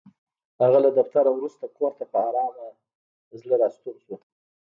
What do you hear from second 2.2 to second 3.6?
ارامه زړه